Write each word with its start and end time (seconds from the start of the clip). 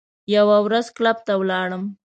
یوه 0.35 0.57
ورځ 0.65 0.85
کلب 0.97 1.17
ته 1.27 1.33
ولاړم. 1.41 1.83